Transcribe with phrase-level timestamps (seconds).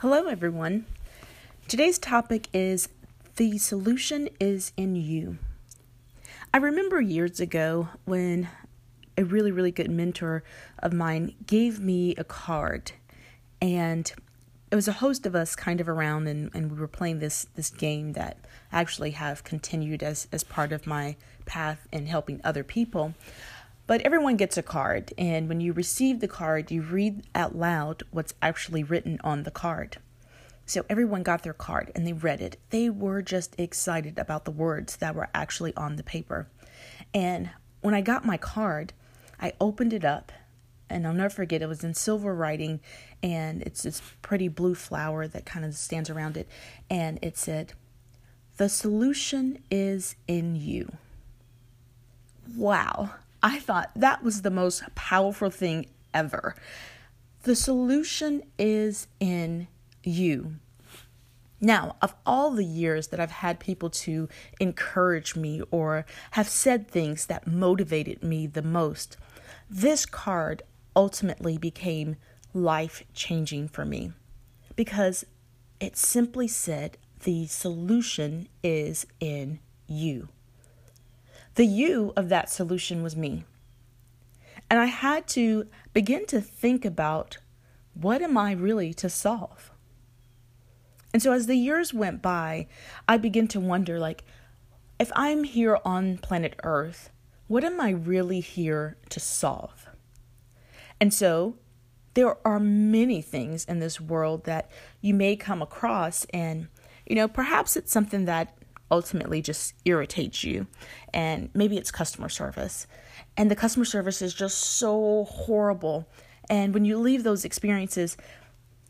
[0.00, 0.86] Hello, everyone.
[1.68, 2.88] Today's topic is
[3.36, 5.36] The Solution is in You.
[6.54, 8.48] I remember years ago when
[9.18, 10.42] a really, really good mentor
[10.78, 12.92] of mine gave me a card,
[13.60, 14.10] and
[14.70, 17.46] it was a host of us kind of around, and, and we were playing this,
[17.54, 18.38] this game that
[18.72, 23.12] actually have continued as, as part of my path in helping other people.
[23.90, 28.04] But everyone gets a card, and when you receive the card, you read out loud
[28.12, 29.96] what's actually written on the card.
[30.64, 32.56] So everyone got their card and they read it.
[32.70, 36.46] They were just excited about the words that were actually on the paper.
[37.12, 37.50] And
[37.80, 38.92] when I got my card,
[39.40, 40.30] I opened it up,
[40.88, 42.78] and I'll never forget it was in silver writing,
[43.24, 46.46] and it's this pretty blue flower that kind of stands around it.
[46.88, 47.72] And it said,
[48.56, 50.92] The solution is in you.
[52.54, 53.14] Wow.
[53.42, 56.54] I thought that was the most powerful thing ever.
[57.42, 59.68] The solution is in
[60.02, 60.56] you.
[61.60, 64.28] Now, of all the years that I've had people to
[64.58, 69.16] encourage me or have said things that motivated me the most,
[69.68, 70.62] this card
[70.96, 72.16] ultimately became
[72.54, 74.12] life changing for me
[74.74, 75.24] because
[75.80, 80.28] it simply said the solution is in you.
[81.54, 83.44] The you of that solution was me.
[84.70, 87.38] And I had to begin to think about
[87.94, 89.70] what am I really to solve?
[91.12, 92.68] And so as the years went by,
[93.08, 94.24] I began to wonder like,
[94.98, 97.10] if I'm here on planet Earth,
[97.48, 99.88] what am I really here to solve?
[101.00, 101.56] And so
[102.14, 106.68] there are many things in this world that you may come across, and
[107.06, 108.56] you know, perhaps it's something that
[108.90, 110.66] ultimately just irritates you.
[111.14, 112.86] And maybe it's customer service.
[113.36, 116.08] And the customer service is just so horrible.
[116.48, 118.16] And when you leave those experiences,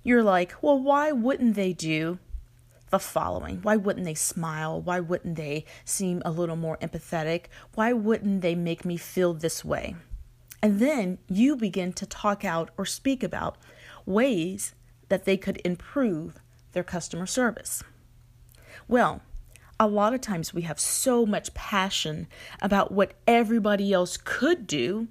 [0.03, 2.19] you're like, well, why wouldn't they do
[2.91, 3.61] the following?
[3.63, 4.81] Why wouldn't they smile?
[4.81, 7.47] Why wouldn't they seem a little more empathetic?
[7.75, 9.95] Why wouldn't they make me feel this way?
[10.63, 13.57] And then you begin to talk out or speak about
[14.05, 14.75] ways
[15.09, 16.39] that they could improve
[16.73, 17.83] their customer service.
[18.87, 19.23] Well,
[19.81, 22.29] a lot of times we have so much passion
[22.61, 25.09] about what everybody else could do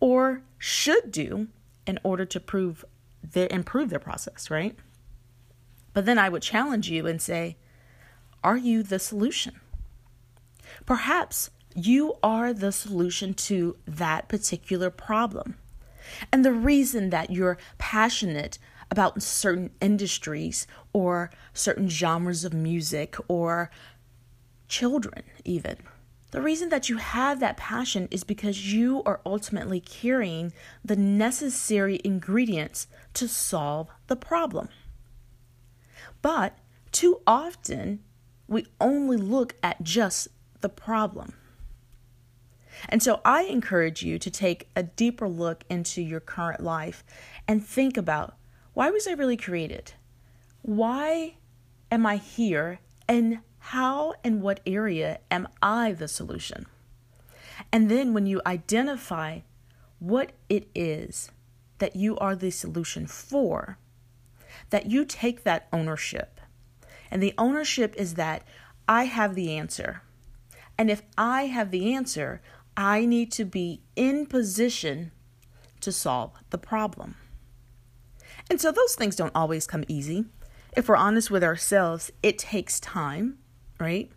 [0.00, 1.46] or should do
[1.86, 2.84] in order to prove
[3.22, 4.76] their, improve their process, right?
[5.94, 7.56] But then I would challenge you and say,
[8.42, 9.60] are you the solution?
[10.84, 15.56] Perhaps you are the solution to that particular problem.
[16.32, 18.58] And the reason that you're passionate
[18.90, 23.70] about certain industries or certain genres of music or
[24.68, 25.76] children, even.
[26.30, 30.52] The reason that you have that passion is because you are ultimately carrying
[30.84, 34.68] the necessary ingredients to solve the problem.
[36.20, 36.58] But
[36.92, 38.00] too often,
[38.46, 40.28] we only look at just
[40.60, 41.34] the problem.
[42.88, 47.04] And so I encourage you to take a deeper look into your current life
[47.46, 48.36] and think about
[48.74, 49.92] why was I really created?
[50.62, 51.36] Why
[51.90, 52.80] am I here?
[53.08, 56.66] And how and what area am I the solution?
[57.72, 59.40] And then when you identify
[59.98, 61.30] what it is
[61.78, 63.78] that you are the solution for,
[64.70, 66.40] that you take that ownership.
[67.10, 68.42] And the ownership is that
[68.88, 70.02] I have the answer.
[70.76, 72.40] And if I have the answer,
[72.76, 75.10] I need to be in position
[75.80, 77.16] to solve the problem.
[78.50, 80.26] And so those things don't always come easy.
[80.76, 83.38] If we're honest with ourselves, it takes time
[83.78, 84.10] right?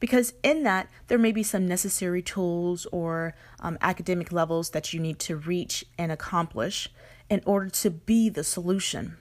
[0.00, 5.00] Because in that, there may be some necessary tools or um, academic levels that you
[5.00, 6.88] need to reach and accomplish
[7.28, 9.18] in order to be the solution.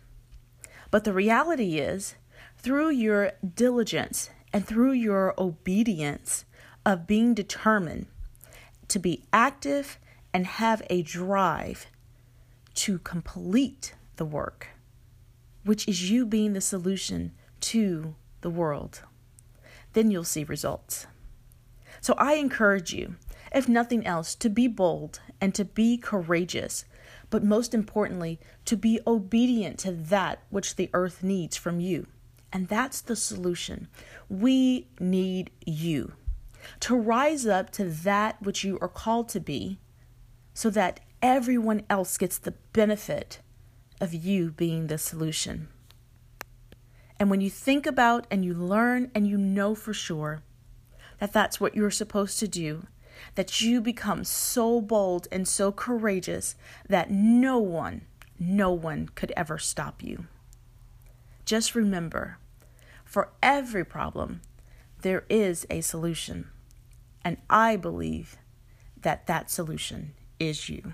[0.90, 2.16] But the reality is,
[2.58, 6.46] through your diligence and through your obedience
[6.86, 8.08] of being determined
[8.88, 10.00] to be active
[10.34, 11.88] and have a drive
[12.74, 14.68] to complete the work,
[15.64, 19.02] which is you being the solution to the world
[19.94, 21.08] then you'll see results.
[22.02, 23.16] So I encourage you,
[23.54, 26.86] if nothing else, to be bold and to be courageous,
[27.30, 32.08] but most importantly, to be obedient to that which the earth needs from you.
[32.52, 33.88] And that's the solution.
[34.28, 36.14] We need you
[36.82, 39.80] to rise up to that which you are called to be
[40.54, 43.40] so that everyone else gets the benefit
[44.02, 45.68] of you being the solution.
[47.20, 50.42] And when you think about and you learn and you know for sure
[51.20, 52.88] that that's what you're supposed to do,
[53.36, 56.56] that you become so bold and so courageous
[56.88, 58.02] that no one,
[58.40, 60.28] no one could ever stop you.
[61.46, 62.38] just remember
[63.04, 64.40] for every problem,
[65.02, 66.48] there is a solution.
[67.26, 68.38] And I believe
[69.02, 70.94] that that solution is you.